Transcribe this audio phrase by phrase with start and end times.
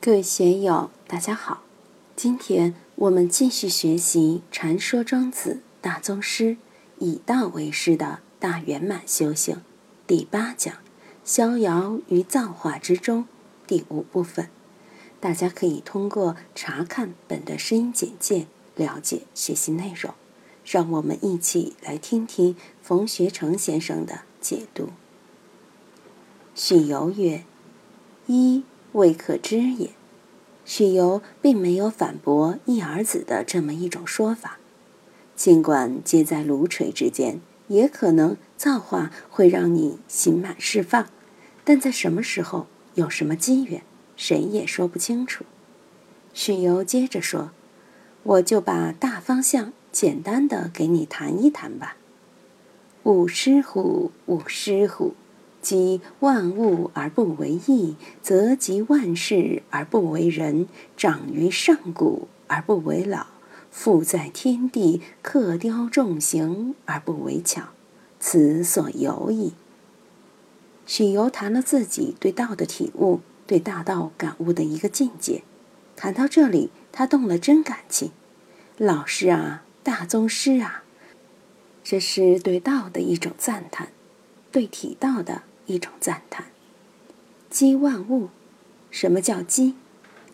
[0.00, 1.64] 各位学友，大家好！
[2.14, 6.56] 今天我们继续学习《禅说庄子大宗师
[7.00, 9.56] 以道为师的大圆满修行》
[10.06, 10.72] 第八讲
[11.24, 13.26] “逍遥于造化之中”
[13.66, 14.48] 第五部分。
[15.18, 18.46] 大家可以通过查看本的声音简介
[18.76, 20.14] 了解学习内容。
[20.64, 24.90] 让我们一起来听听冯学成先生的解读。
[26.54, 27.42] 许由曰
[28.28, 28.62] ：“一。”
[28.92, 29.90] 未可知也。
[30.64, 34.58] 许由并没有反驳一儿子的这么一种说法。
[35.34, 41.06] 尽管皆在炉锤之间，也可能造化会让你刑满释放，
[41.64, 43.82] 但在什么时候，有什么机缘，
[44.16, 45.44] 谁也说不清楚。
[46.34, 47.52] 许由接着说
[48.24, 51.96] ：“我就把大方向简单的给你谈一谈吧。
[53.04, 55.14] 五师虎，五师虎！”
[55.68, 60.64] 积万物而不为义，则集万事而不为人；
[60.96, 63.26] 长于上古而不为老，
[63.70, 67.64] 富在天地，刻雕重形而不为巧，
[68.18, 69.52] 此所由矣。
[70.86, 75.42] 许由谈了自己对道的体悟，对大道感悟的一个境界。
[75.94, 78.12] 谈到这里，他动了真感情。
[78.78, 80.82] 老师啊，大宗师啊，
[81.84, 83.88] 这是对道的一种赞叹，
[84.50, 85.42] 对体道的。
[85.68, 86.46] 一种赞叹，
[87.48, 88.30] 积万物。
[88.90, 89.74] 什么叫积？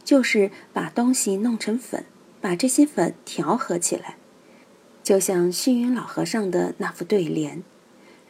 [0.04, 2.04] 就是把东西弄成粉，
[2.40, 4.16] 把这些粉调和起来。
[5.02, 7.62] 就像虚云老和尚的那副对联：“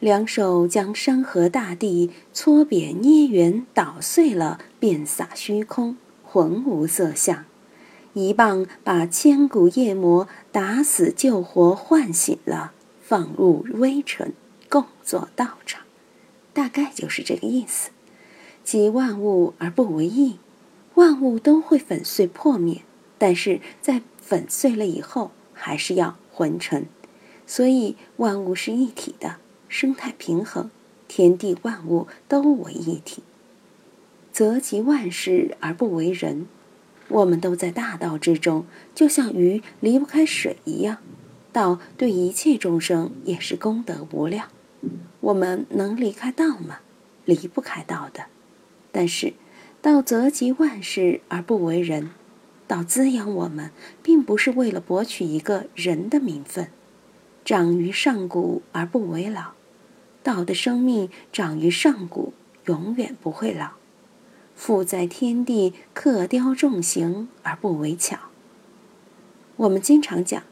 [0.01, 7.45] 两手将山河大地搓扁捏圆捣碎了，便洒虚空，浑无色相；
[8.13, 14.33] 一棒把千古夜魔打死救活唤醒了，放入微尘，
[14.67, 15.83] 共作道场。”
[16.55, 17.89] 大概就是这个意思，
[18.63, 20.39] 即万物而不为意，
[20.93, 22.81] 万物都会粉碎破灭，
[23.17, 26.85] 但是在粉碎了以后，还是要浑成，
[27.45, 29.35] 所以万物是一体的，
[29.67, 30.71] 生态平衡，
[31.09, 33.21] 天地万物都为一体，
[34.31, 36.47] 则集万事而不为人。
[37.09, 38.65] 我们都在大道之中，
[38.95, 40.99] 就像鱼离不开水一样，
[41.51, 44.47] 道对一切众生也是功德无量。
[45.25, 46.81] 我们能离开道吗？
[47.25, 48.25] 离不开道的。
[48.91, 49.33] 但是，
[49.81, 52.11] 道则集万事而不为人，
[52.67, 53.71] 道滋养我们，
[54.03, 56.67] 并不是为了博取一个人的名分。
[57.43, 59.53] 长于上古而不为老，
[60.21, 62.33] 道的生命长于上古，
[62.65, 63.71] 永远不会老。
[64.55, 68.19] 富在天地，刻雕重形而不为巧。
[69.55, 70.43] 我们经常讲，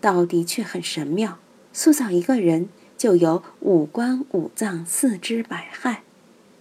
[0.00, 1.38] 道的确很神妙，
[1.74, 2.70] 塑造一个人。
[3.02, 5.96] 就有五官、五脏、四肢百骸。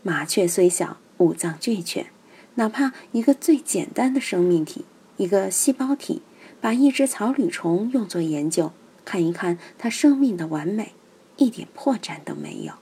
[0.01, 2.07] 麻雀虽小，五脏俱全。
[2.55, 4.83] 哪怕一个最简单的生命体，
[5.17, 6.23] 一个细胞体，
[6.59, 8.71] 把一只草履虫用作研究，
[9.05, 10.93] 看一看它生命的完美，
[11.37, 12.73] 一点破绽都没有，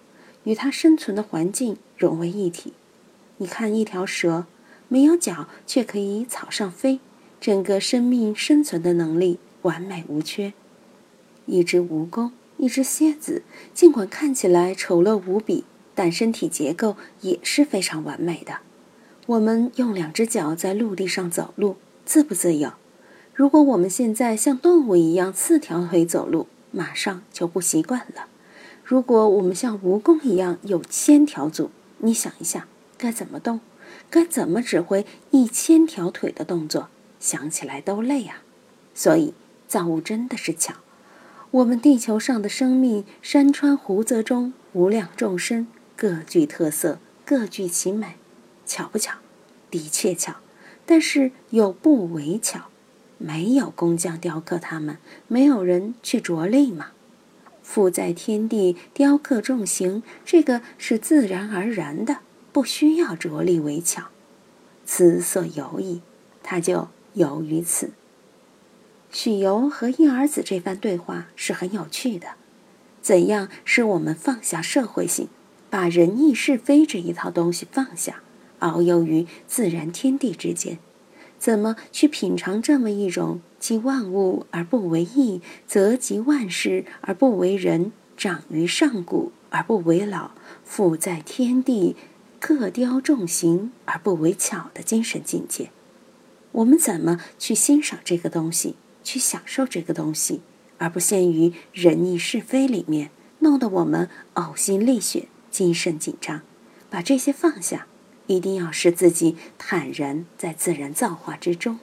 [0.45, 2.71] 与它生存的环境融为一体。
[3.39, 4.45] 你看一条蛇，
[4.87, 7.01] 没有脚却可以草上飞，
[7.41, 10.53] 整个生命生存的能力完美无缺。
[11.45, 12.31] 一只蜈蚣。
[12.59, 13.43] 一只蝎子，
[13.73, 15.63] 尽管看起来丑陋无比，
[15.95, 18.57] 但身体结构也是非常完美的。
[19.27, 22.73] 我们用两只脚在陆地上走路，自不自由？
[23.33, 28.27] 如果我们现在像动物一样四条腿走路，马上就不习惯了。
[28.83, 33.61] 如果我们像蜈蚣一样有千条足，你想一下，该怎么动？
[34.09, 36.89] 该怎么指挥一千条腿的动作？
[37.21, 38.43] 想起来都累啊！
[38.93, 39.33] 所以
[39.67, 40.73] 造物真的是巧。
[41.51, 45.65] 我们地球上的生命，山川湖泽中无量众生，
[45.95, 48.17] 各具特色，各具其美，
[48.67, 49.15] 巧不巧？
[49.71, 50.35] 的确巧，
[50.85, 52.65] 但是有不为巧，
[53.17, 56.91] 没有工匠雕刻它们，没有人去着力嘛。
[57.63, 62.17] 富在天地，雕刻重形，这个是自然而然的，
[62.51, 64.09] 不需要着力为巧。
[64.85, 66.01] 此所由矣，
[66.43, 67.89] 它就由于此。
[69.11, 72.29] 许由和一儿子这番对话是很有趣的。
[73.01, 75.29] 怎样使我们放下社会性，
[75.69, 78.21] 把仁义是非这一套东西放下，
[78.59, 80.77] 遨游于自然天地之间？
[81.39, 90.31] 怎么去品尝这么一种集万物而不为义，则集万事而不为人，长于上古而不为老，
[90.65, 91.95] 富在天地，
[92.41, 95.71] 刻雕重形而不为巧的精神境界？
[96.51, 98.75] 我们怎么去欣赏这个东西？
[99.03, 100.41] 去享受这个东西，
[100.77, 106.41] 而不限于仁义是非里面，弄得我们呕心沥血、精神紧张。
[106.89, 107.87] 把这些放下，
[108.27, 111.79] 一定要使自己坦然在自然造化之中。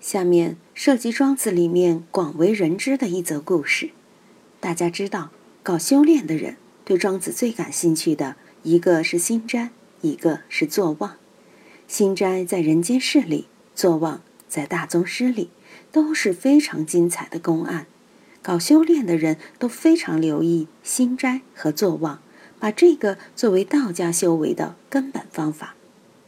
[0.00, 3.90] 下面涉及庄子里面广为人知的一则故事。
[4.60, 5.30] 大家知道，
[5.62, 9.70] 搞修炼的人对庄子最感兴趣的一个是心斋，
[10.02, 11.16] 一个是坐忘。
[11.86, 15.50] 心斋在人间世里，坐忘在大宗师里，
[15.92, 17.86] 都是非常精彩的公案。
[18.40, 22.20] 搞修炼的人都非常留意心斋和坐忘，
[22.58, 25.74] 把这个作为道家修为的根本方法。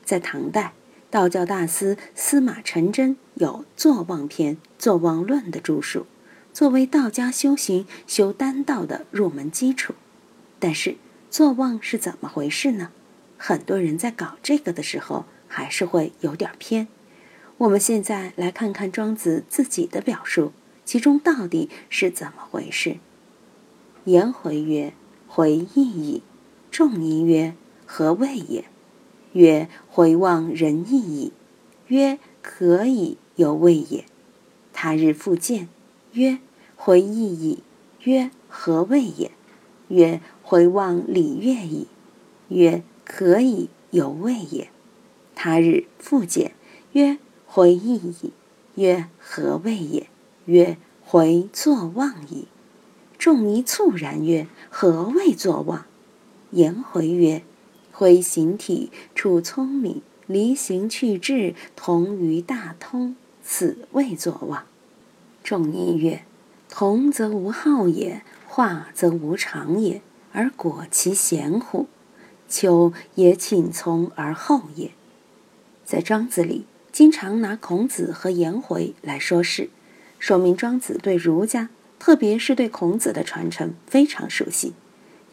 [0.05, 0.75] 在唐代，
[1.11, 6.07] 道教大师司马承祯有《坐忘篇》《坐忘论》的著述。
[6.53, 9.95] 作为道家修行修丹道的入门基础，
[10.59, 10.97] 但是
[11.31, 12.91] 坐忘是怎么回事呢？
[13.39, 16.89] 很多人在搞这个的时候，还是会有点偏。
[17.61, 20.53] 我们现在来看看庄子自己的表述，
[20.87, 22.97] 其中到底是怎么回事？
[24.05, 24.95] 颜回曰
[25.29, 26.23] ：“回忆矣。”
[26.73, 27.55] 仲尼曰
[27.85, 28.65] ：“何谓也？”
[29.35, 31.33] 曰：“回望仁义矣。”
[31.89, 34.07] 曰：“可以，犹未也。”
[34.73, 35.69] 他日复见。
[36.15, 36.39] 曰：
[36.77, 37.63] 回忆矣。
[38.05, 39.33] 曰：何谓也？
[39.89, 41.89] 曰：回望礼乐矣。
[42.49, 44.71] 曰：可以，犹未也。
[45.35, 46.53] 他日复见。
[46.93, 47.19] 曰：
[47.53, 48.33] 回忆矣。
[48.77, 50.07] 曰：何谓也？
[50.45, 52.47] 曰：回坐望矣。
[53.19, 55.85] 仲尼猝然曰：何谓坐忘？
[56.53, 57.43] 颜回曰：
[57.91, 64.63] 回形体，处聪明，离形去志，同于大通，此谓坐忘。
[65.43, 66.23] 仲尼曰
[66.71, 70.01] ：“同则无好也，化则无常也，
[70.33, 71.89] 而果其贤乎？
[72.49, 74.93] 求也请从而后也。”
[75.85, 76.67] 在庄子里，
[77.01, 79.71] 经常拿孔子和颜回来说事，
[80.19, 84.75] 说明庄子对儒家，特别是对孔子的传承非常熟悉。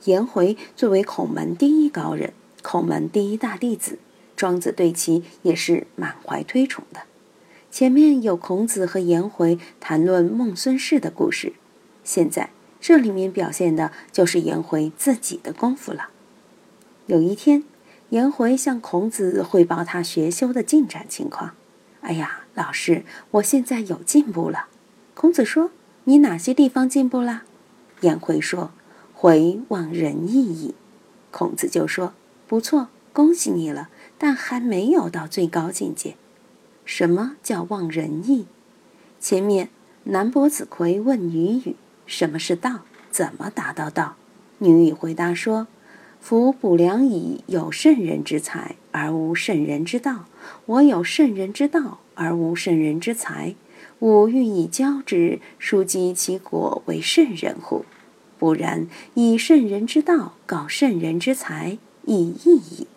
[0.06, 2.32] 颜回作为孔门第一高人，
[2.62, 4.00] 孔门第一大弟子，
[4.38, 7.02] 庄子对其也是满怀推崇的。
[7.70, 11.52] 前面有孔子和颜回谈论孟孙氏的故事，
[12.06, 16.12] 现在这里面表现的就是颜回自己的功夫了。
[17.08, 17.66] 有一天，
[18.10, 21.56] 颜回向孔子汇报他学修的进展情况。
[22.02, 24.68] 哎呀，老师，我现在有进步了。
[25.14, 25.72] 孔子说
[26.06, 27.44] ：“你哪些地方进步了？”
[28.02, 28.72] 颜回说
[29.14, 30.76] ：“回望仁义矣。”
[31.32, 32.14] 孔子就说
[32.48, 36.16] ：“不错，恭喜你了，但还没有到最高境界。”
[36.86, 38.46] 什么叫忘仁义？
[39.20, 39.70] 前面
[40.06, 41.76] 南伯子葵问女语
[42.06, 42.82] ：“什么是道？
[43.12, 44.16] 怎么达到道？”
[44.60, 45.68] 女语回答说
[46.20, 50.26] ：“夫卜良矣有圣人之才而无圣人之道，
[50.66, 53.56] 我有圣人之道而无圣人之才，
[54.00, 57.86] 吾欲以教之，庶几其果为圣人乎？
[58.38, 62.88] 不然，以圣人之道告圣人之才，以义矣。”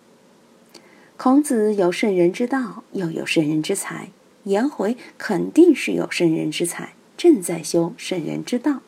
[1.15, 4.09] 孔子有圣人之道，又有圣人之才。
[4.43, 8.81] 颜回肯定是有圣人之才，正在修圣人之道。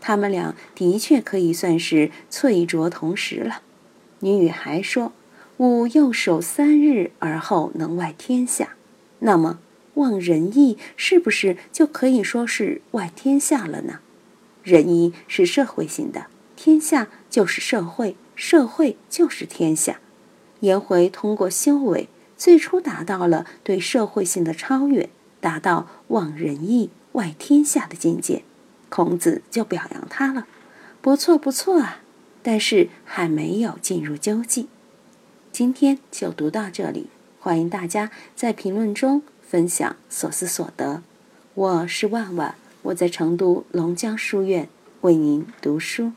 [0.00, 3.62] 他们俩的确可以算是翠竹同时了。
[4.20, 5.12] 女语还说
[5.58, 8.74] ：“吾右手三日而后能外天下。”
[9.20, 9.58] 那么
[9.94, 14.00] 望仁义是不是就可以说是外天下了呢？
[14.62, 20.00] 仁义是社会性的，天下就是社会，社会就是天下。
[20.60, 25.08] 颜回通过修为，最初达到了对社会性的超越，
[25.40, 28.42] 达到望仁义、外天下的境界。
[28.88, 30.46] 孔子就表扬他了，
[31.00, 32.02] 不错不错啊！
[32.42, 34.68] 但是还没有进入究竟。
[35.50, 37.08] 今天就读到这里，
[37.40, 41.02] 欢迎大家在评论中分享所思所得。
[41.54, 44.68] 我是万万，我在成都龙江书院
[45.00, 46.12] 为您读书。